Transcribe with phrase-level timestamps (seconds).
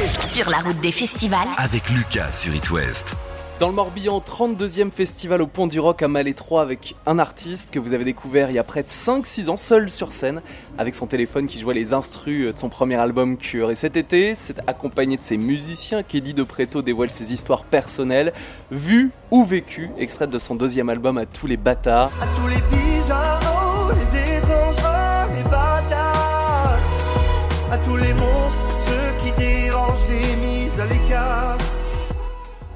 [0.00, 1.46] Sur la route des festivals.
[1.58, 3.16] Avec Lucas sur It West.
[3.58, 7.78] Dans le Morbihan, 32e festival au Pont du Rock à Malétroit avec un artiste que
[7.78, 10.40] vous avez découvert il y a près de 5-6 ans, seul sur scène,
[10.78, 13.70] avec son téléphone qui jouait les instrus de son premier album Cure.
[13.70, 18.32] Et cet été, c'est accompagné de ses musiciens qu'Eddie De Preto dévoile ses histoires personnelles,
[18.70, 22.10] vues ou vécues, extraites de son deuxième album à tous les bâtards.
[22.22, 24.76] À tous les bizarres, les étranges,
[25.36, 26.78] les bâtards.
[27.70, 28.49] À tous les monstres,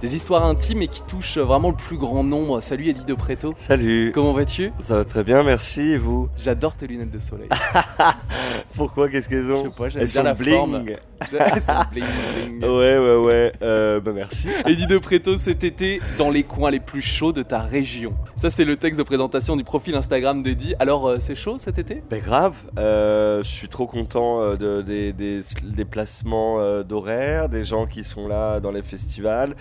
[0.05, 2.61] Des histoires intimes et qui touchent vraiment le plus grand nombre.
[2.61, 3.55] Salut Eddie De Preto.
[3.57, 4.13] Salut.
[4.13, 4.71] Comment vas-tu?
[4.79, 5.81] Ça va très bien, merci.
[5.93, 6.29] Et vous?
[6.37, 7.49] J'adore tes lunettes de soleil.
[8.77, 9.09] Pourquoi?
[9.09, 10.55] Qu'est-ce qu'elles Je ont sais pas, j'aime bien sont la bling.
[10.57, 10.85] forme.
[11.33, 12.05] Elles sont bling,
[12.37, 12.61] bling.
[12.65, 13.53] Ouais, ouais, ouais.
[13.63, 14.49] Euh, bah merci.
[14.67, 18.13] Eddie De Preto cet été dans les coins les plus chauds de ta région.
[18.37, 20.75] Ça c'est le texte de présentation du profil Instagram d'Eddie.
[20.81, 22.03] Alors euh, c'est chaud cet été?
[22.11, 22.57] Ben grave.
[22.79, 28.29] Euh, je suis trop content de, des, des, des placements d'horaires, des gens qui sont
[28.29, 29.57] là dans les festivals.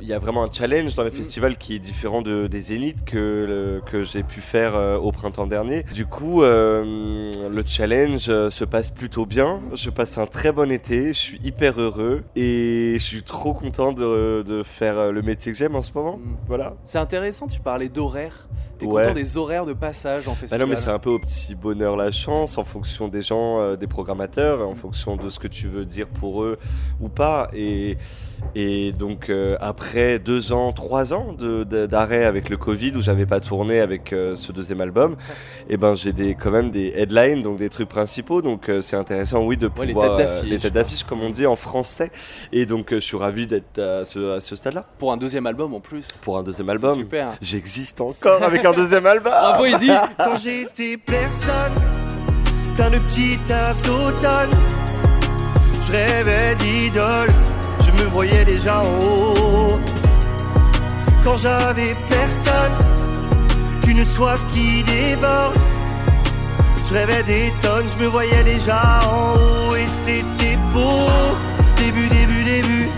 [0.00, 1.14] Il y a vraiment un challenge dans les Mm.
[1.14, 5.12] festivals qui est différent de, des zéniths que, le- que j'ai pu faire euh, au
[5.12, 5.84] printemps dernier.
[5.94, 9.60] Du coup, euh, le challenge euh, se passe plutôt bien.
[9.74, 11.08] Je passe un très bon été.
[11.08, 15.52] Je suis hyper heureux et je suis trop content de, de faire euh, le métier
[15.52, 16.16] que j'aime en ce moment.
[16.18, 16.36] Mm.
[16.48, 16.74] Voilà.
[16.84, 18.48] C'est intéressant, tu parlais d'horaires.
[18.78, 19.02] T'es Ouais.
[19.04, 21.96] content des horaires de passage en festival non, mais c'est un peu au petit bonheur
[21.96, 25.66] la chance, en fonction des gens, euh, des programmateurs, en fonction de ce que tu
[25.66, 26.58] veux dire pour eux
[27.00, 27.48] ou pas.
[27.54, 27.96] Et,
[28.54, 33.40] et donc, euh, après deux ans, trois ans d'arrêt avec le Covid, où j'avais pas
[33.40, 35.16] tourné avec euh, ce deuxième album,
[35.70, 38.42] et ben j'ai des, quand même des headlines, donc des trucs principaux.
[38.42, 40.18] Donc, c'est intéressant, oui, de pouvoir.
[40.44, 42.10] les têtes d'affiche, comme on dit en français.
[42.52, 44.84] Et donc, je suis ravi d'être à ce, ce stade-là.
[44.98, 46.06] Pour un deuxième album en plus.
[46.20, 47.36] Pour un deuxième album, Super.
[47.40, 49.32] j'existe encore avec un deuxième album.
[49.32, 49.64] Bravo
[50.18, 51.74] Quand j'étais personne,
[52.74, 54.50] plein de petits tafs d'automne.
[55.86, 57.28] Je rêvais d'idole,
[57.84, 59.80] je me voyais déjà en haut.
[61.22, 62.72] Quand j'avais personne,
[63.82, 65.58] qu'une soif qui déborde.
[66.88, 71.08] Je rêvais des tonnes, je me voyais déjà en haut et c'était beau.
[71.76, 72.88] Début, début, début,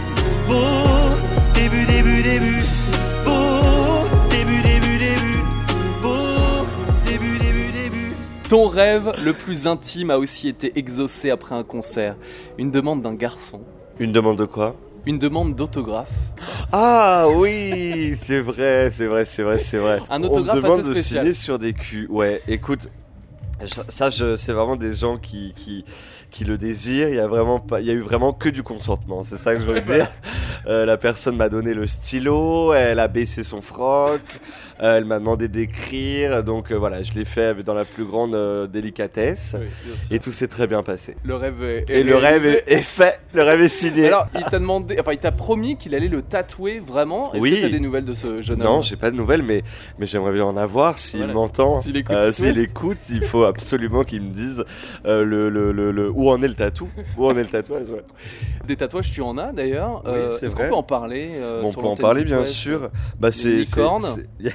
[0.46, 1.16] beau.
[1.54, 2.62] Début, début, début,
[8.48, 12.16] Ton rêve le plus intime a aussi été exaucé après un concert.
[12.56, 13.60] Une demande d'un garçon.
[13.98, 14.74] Une demande de quoi?
[15.04, 16.10] Une demande d'autographe.
[16.72, 20.00] Ah oui, c'est vrai, c'est vrai, c'est vrai, c'est vrai.
[20.10, 21.20] Un autographe On me demande assez de spécial.
[21.20, 22.06] signer sur des culs.
[22.10, 22.88] Ouais, écoute,
[23.66, 25.84] ça, ça, je, c'est vraiment des gens qui, qui,
[26.30, 27.08] qui le désirent.
[27.10, 29.22] Il y a vraiment pas, il y a eu vraiment que du consentement.
[29.24, 30.10] C'est ça que je veux dire.
[30.68, 34.20] Euh, la personne m'a donné le stylo, elle a baissé son froc,
[34.82, 36.44] euh, elle m'a demandé d'écrire.
[36.44, 38.36] Donc euh, voilà, je l'ai fait dans la plus grande
[38.70, 39.56] délicatesse.
[39.58, 39.66] Oui.
[40.10, 41.16] Et tout s'est très bien passé.
[41.24, 44.06] Le rêve est, Et le rêve est, est fait, le rêve est signé.
[44.08, 47.32] Alors, il t'a demandé, enfin, il t'a promis qu'il allait le tatouer vraiment.
[47.32, 47.56] Est-ce Oui.
[47.56, 49.62] que t'as des nouvelles de ce jeune homme Non, j'ai pas de nouvelles, mais,
[49.98, 50.98] mais j'aimerais bien en avoir.
[50.98, 51.32] S'il Voilà.
[51.32, 54.64] m'entend, S'il écoute s'il écoute, il faut absolument qu'il me dise
[55.06, 56.88] le, le, le, le- où en est le tatou?
[57.16, 58.02] Où en est le tatouage, ouais.
[58.66, 60.02] Des tatouages, tu en as d'ailleurs.
[60.06, 60.12] Oui,
[60.62, 62.90] qu'on peut en parler euh, Bon, on peut en parler, bien West sûr.
[63.18, 63.64] Bah, Il y a une
[64.00, 64.52] c'est, Il y, a-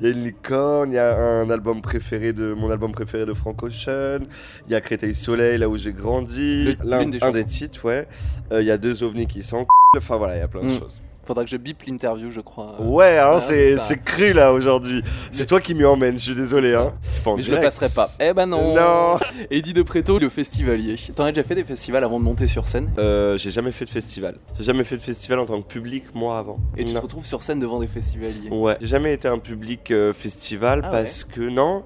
[0.00, 3.26] il y a une licorne, il y a un album préféré de mon album préféré
[3.26, 4.20] de Frank Ocean.
[4.66, 6.76] Il y a Créteil Soleil, là où j'ai grandi.
[6.82, 8.06] Le- L'un- des un des titres, ouais.
[8.52, 9.66] Euh, Il y a deux ovnis qui sont.
[9.96, 10.78] Enfin voilà, il y a plein de Mm.
[10.78, 11.02] choses.
[11.26, 12.76] Faudra que je bip l'interview, je crois.
[12.80, 15.02] Ouais, hein, ah, c'est, cru là aujourd'hui.
[15.32, 16.72] C'est toi qui m'y emmène, je suis désolé.
[16.74, 16.92] Hein.
[17.02, 17.76] C'est pas en Mais je le direct.
[17.80, 18.08] passerai pas.
[18.20, 18.76] Eh ben non.
[18.76, 19.18] Non.
[19.50, 20.94] Eddie De Preto, le festivalier.
[21.16, 22.90] T'en as déjà fait des festivals avant de monter sur scène?
[22.98, 24.36] Euh, j'ai jamais fait de festival.
[24.56, 26.58] J'ai jamais fait de festival en tant que public, moi, avant.
[26.76, 28.48] Et tu te retrouves sur scène devant des festivaliers?
[28.50, 31.82] Ouais, j'ai jamais été un public euh, festival Ah parce que non.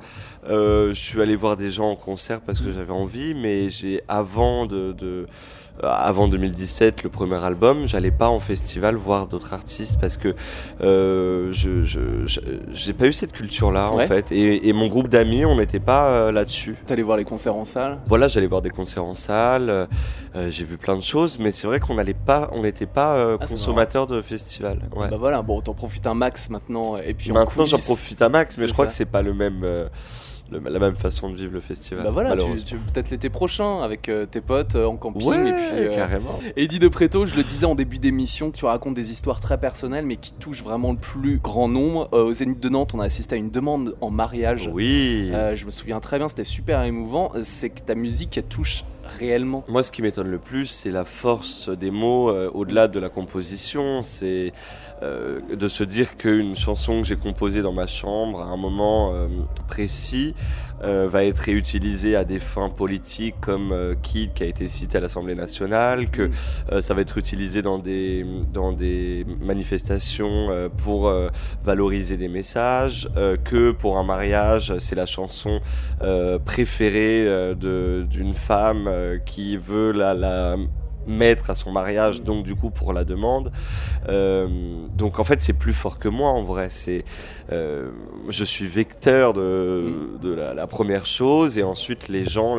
[0.48, 4.02] Euh, je suis allé voir des gens en concert parce que j'avais envie, mais j'ai
[4.08, 5.26] avant de, de- euh,
[5.82, 10.34] avant 2017, le premier album, j'allais pas en festival voir d'autres artistes parce que
[10.80, 12.40] euh, je je- je-
[12.72, 14.04] j'ai pas eu cette culture-là Ouais.
[14.04, 14.32] en fait.
[14.32, 16.76] Et, et mon groupe d'amis, on n'était pas euh, là-dessus.
[16.90, 17.98] Allé voir les concerts en salle?
[18.06, 19.86] Voilà, j'allais voir des concerts en salle, euh,
[20.36, 23.16] euh, j'ai vu plein de choses, mais c'est vrai qu'on n'allait pas, on n'était pas
[23.16, 24.82] euh, Ah, consommateur de festival.
[24.94, 25.08] Ouais.
[25.08, 26.96] Bah voilà, bon, t'en profites un max maintenant.
[26.96, 28.90] Et puis en Maintenant, j'en profite à max, mais C'est je crois ça.
[28.90, 29.88] que c'est pas le même, euh,
[30.50, 32.04] le- la même façon de vivre le festival.
[32.04, 35.28] Bah voilà, tu, tu- peut-être l'été prochain avec euh, tes potes euh, en camping.
[35.28, 36.38] Ouais, et puis, euh, carrément.
[36.56, 40.06] Eddie De Preto, je le disais en début d'émission, tu racontes des histoires très personnelles
[40.06, 42.08] mais qui touchent vraiment le plus grand nombre.
[42.12, 44.70] Au Zénith de Nantes, on a assisté à une demande en mariage.
[44.72, 45.30] Oui.
[45.54, 47.30] Je me souviens très bien, c'était super émouvant.
[47.42, 48.84] C'est que ta musique elle touche
[49.18, 52.98] réellement Moi, ce qui m'étonne le plus, c'est la force des mots euh, au-delà de
[52.98, 54.02] la composition.
[54.02, 54.52] C'est
[55.02, 59.14] euh, de se dire qu'une chanson que j'ai composée dans ma chambre à un moment
[59.14, 59.28] euh,
[59.68, 60.34] précis
[60.82, 65.34] va être réutilisée à des fins politiques comme Kid qui a été cité à l'Assemblée
[65.34, 66.30] nationale, que
[66.80, 71.12] ça va être utilisé dans des, dans des manifestations pour
[71.62, 73.10] valoriser des messages,
[73.44, 75.60] que pour un mariage, c'est la chanson
[76.46, 80.56] préférée d'une femme euh, qui veut la,
[81.06, 83.52] mettre à son mariage, donc du coup pour la demande.
[84.08, 84.46] Euh,
[84.96, 86.68] donc en fait c'est plus fort que moi en vrai.
[86.70, 87.04] C'est
[87.52, 87.90] euh,
[88.28, 92.58] je suis vecteur de, la, la première chose et ensuite les gens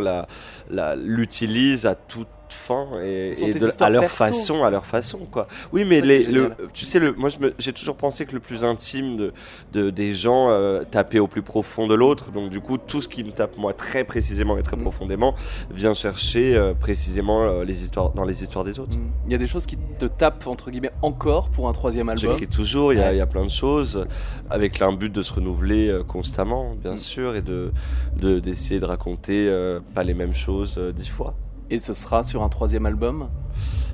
[0.98, 4.16] l'utilisent à toute fin et, de- à leur perso.
[4.18, 5.48] façon, à leur façon quoi.
[5.72, 9.18] Oui mais les, le, tu sais le, moi j'ai toujours pensé que le plus intime
[9.18, 9.34] de,
[9.74, 12.32] de des gens euh, tapait au plus profond de l'autre.
[12.32, 14.82] Donc du coup tout ce qui me tape moi très précisément et très Mm.
[14.82, 15.36] profondément
[15.70, 18.96] vient chercher euh, précisément euh, les histoires dans les histoires des autres.
[18.98, 19.12] Mm.
[19.28, 22.32] Il y a des choses qui te tapent, entre guillemets, encore pour un troisième album.
[22.32, 23.16] J'écris toujours, il y, a- Ouais.
[23.16, 24.06] il y a plein de choses,
[24.50, 26.98] avec un but de se renouveler constamment, bien Mm.
[27.00, 27.72] sûr, et de
[28.18, 29.50] de- d'essayer de, raconter
[29.94, 31.36] pas les mêmes choses dix fois.
[31.72, 33.30] Et ce sera sur un troisième album,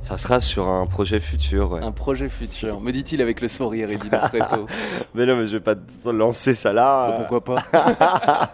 [0.02, 1.84] Ça sera sur un projet futur, ouais.
[1.84, 2.80] un projet futur.
[2.82, 4.66] Me dit-il avec le sourire, Eddie De Preto.
[5.14, 7.10] Mais non, mais je vais pas te lancer ça là.
[7.10, 7.64] Bah, pourquoi pas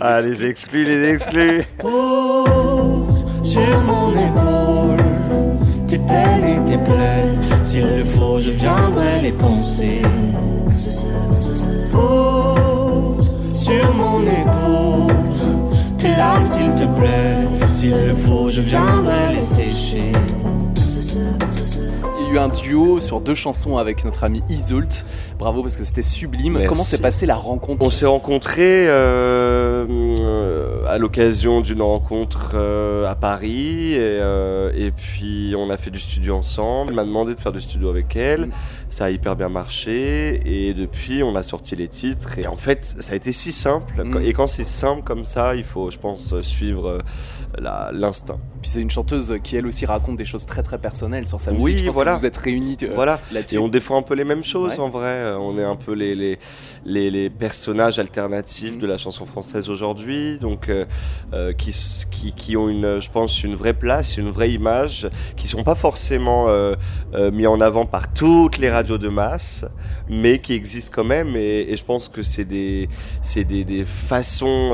[0.00, 0.82] Ah, les exclus.
[0.82, 1.64] exclus, les exclus.
[1.78, 5.04] Pose sur mon épaule
[5.88, 7.34] tes peines et tes plaies.
[7.62, 10.02] S'il le faut, je viendrai les penser.
[11.90, 15.14] Pose sur mon épaule
[15.98, 17.61] tes larmes, s'il te plaît.
[17.82, 20.12] S'il le faut, je viendrai les sécher.
[21.14, 25.04] Il y a eu un duo sur deux chansons avec notre ami Isolt.
[25.38, 26.54] Bravo parce que c'était sublime.
[26.54, 26.68] Merci.
[26.68, 27.84] Comment s'est passée la rencontre?
[27.84, 34.90] On s'est rencontrés euh, euh, à l'occasion d'une rencontre euh, à Paris et, euh, et
[34.90, 36.90] puis on a fait du studio ensemble.
[36.90, 38.46] Elle m'a demandé de faire du studio avec elle.
[38.46, 38.52] Mm.
[38.88, 42.96] Ça a hyper bien marché et depuis on a sorti les titres et en fait
[43.00, 44.02] ça a été si simple.
[44.02, 44.22] Mm.
[44.22, 46.98] Et quand c'est simple comme ça, il faut je pense suivre
[47.58, 48.38] l'instinct.
[48.62, 51.50] Puis c'est une chanteuse qui elle aussi raconte des choses très très personnelles sur sa
[51.50, 51.64] musique.
[51.64, 52.14] Oui, Je pense voilà.
[52.14, 53.20] que vous êtes réunis euh, Voilà.
[53.32, 53.56] là-dessus.
[53.56, 54.80] Et on défend un peu les mêmes choses Ouais.
[54.80, 55.12] en vrai.
[55.14, 56.38] Euh, On est un peu les, les,
[56.84, 58.78] les, les personnages alternatifs Mhm.
[58.80, 60.84] de la chanson française aujourd'hui, donc euh,
[61.54, 65.48] qui, s- qui, qui ont une, je pense, une vraie place, une vraie image, qui
[65.48, 66.74] sont pas forcément euh,
[67.32, 69.64] mis en avant par toutes les radios de masse,
[70.08, 71.36] mais qui existent quand même.
[71.36, 72.88] Et, et je pense que c'est des,
[73.22, 74.72] c'est des, des façons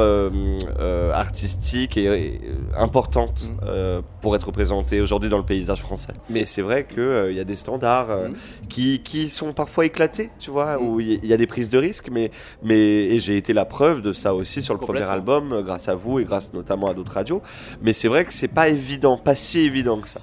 [1.15, 2.41] artistiques et, et,
[2.77, 6.13] importantes euh, pour être représentées aujourd'hui dans le paysage français.
[6.31, 8.11] Mais c'est vrai qu'il y a des standards.
[8.11, 8.37] euh, Mhm.
[8.69, 10.83] qui, qui sont parfois éclatés, tu vois, Mm.
[10.87, 12.31] où il y, y a des prises de risques, mais,
[12.63, 15.89] mais et j'ai été la preuve de ça aussi sur le premier album, euh, grâce
[15.89, 17.43] à vous et grâce notamment à d'autres radios.
[17.83, 20.21] Mais c'est vrai que c'est pas évident, pas si évident que ça.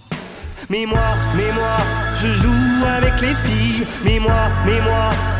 [0.70, 1.00] Mais moi,
[1.36, 1.78] mais moi,
[2.16, 3.86] je joue avec les filles.
[4.04, 5.10] Mais moi, mais moi,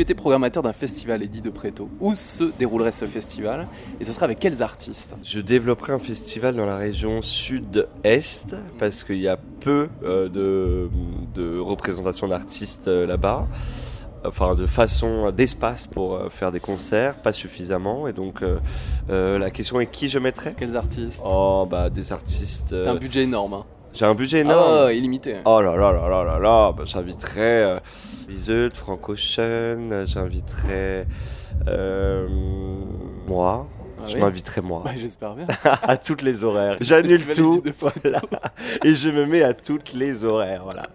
[0.00, 3.68] Tu étais programmateur d'un festival, Eddie De Preto, où se déroulerait ce festival
[4.00, 5.14] Et ce serait avec quels artistes?
[5.22, 10.88] Je développerai un festival dans la région sud-est parce qu'il y a peu euh, de,
[11.34, 13.46] de représentation d'artistes euh, là-bas.
[14.24, 18.08] Enfin, de façon d'espace pour euh, faire des concerts, pas suffisamment.
[18.08, 18.58] Et donc, euh,
[19.10, 20.54] euh, la question est qui je mettrais?
[20.56, 21.20] Quels artistes?
[21.26, 22.72] Oh, bah, des artistes.
[22.72, 23.52] euh, un budget énorme.
[23.52, 23.64] Hein.
[23.92, 24.86] J'ai un budget énorme.
[24.88, 25.36] Ah, illimité.
[25.44, 27.78] Oh là là là là là là, bah, j'inviterais euh,
[28.28, 31.06] Iseult, Frank Ocean, euh, j'inviterais
[31.68, 32.28] euh,
[33.26, 33.66] moi,
[33.98, 35.46] Ah je oui m'inviterais moi Ouais, J'espère bien.
[35.82, 36.76] à toutes les horaires.
[36.80, 38.20] J'annule tout voilà.
[38.84, 40.86] et je me mets à toutes les horaires, voilà.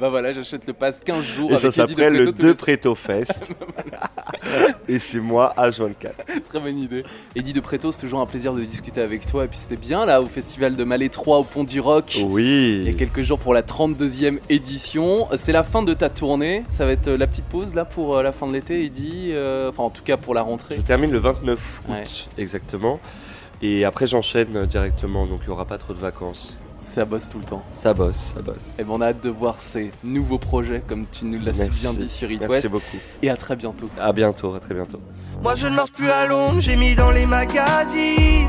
[0.00, 2.48] bah voilà, j'achète le pass 15 jours Et avec ça s'appelle le Preto tous De
[2.48, 3.52] les- Preto Fest.
[4.88, 6.14] et c'est moi à 24.
[6.48, 7.04] Très bonne idée.
[7.36, 9.44] Eddie De Preto, c'est toujours un plaisir de discuter avec toi.
[9.44, 12.14] Et puis c'était bien là au festival de Malais 3 au Pont du Roc.
[12.16, 12.94] Il y a Oui.
[12.98, 15.28] quelques jours pour la 32e édition.
[15.36, 16.62] C'est la fin de ta tournée.
[16.68, 19.30] Ça va être euh, la petite pause là pour euh, la fin de l'été, Eddie.
[19.32, 20.76] Euh, Enfin, en tout cas pour la rentrée.
[20.76, 22.04] Je termine le 29 août, Ouais.
[22.38, 23.00] exactement.
[23.62, 26.58] Et après j'enchaîne directement, donc il n'y aura pas trop de vacances.
[26.94, 27.64] Ça bosse tout le temps.
[27.72, 28.70] Ça bosse, ça bosse.
[28.78, 31.68] Et ben on a hâte de voir ces nouveaux projets, comme tu nous l'as si
[31.80, 32.68] bien dit sur It Merci West.
[32.68, 32.98] beaucoup.
[33.20, 33.90] Et à très bientôt.
[33.98, 35.00] À bientôt, à très bientôt.
[35.42, 38.48] Moi je ne marche plus à l'ombre, j'ai mis dans les magazines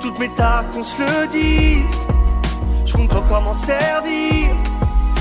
[0.00, 1.86] Toutes mes tares qu'on se le dise
[2.84, 4.56] Je compte encore m'en servir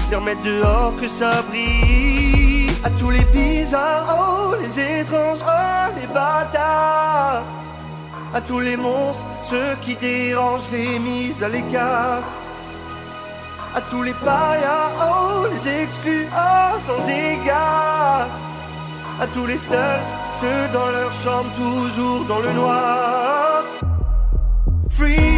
[0.09, 6.07] Les remettre dehors que ça brille À tous les bizarres, oh, les étranges, oh, les
[6.07, 7.43] bâtards.
[8.33, 12.23] À tous les monstres, ceux qui dérangent les mises à l'écart.
[13.75, 18.29] À tous les parias, oh, les exclus, oh, sans égard.
[19.19, 20.03] À tous les seuls,
[20.39, 23.65] ceux dans leur chambre, toujours dans le noir.
[24.89, 25.30] Free.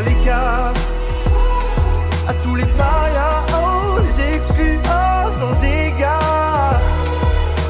[0.00, 0.74] À l'écart
[2.26, 6.80] à tous les parias, oh, les exclus, oh, sans égard.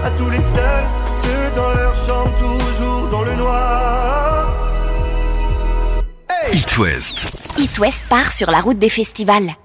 [0.04, 0.86] À tous les seuls,
[1.22, 4.48] ceux dans leur chambre, toujours dans le noir.
[6.52, 7.32] It West.
[7.58, 9.56] It West part sur la route des festivals.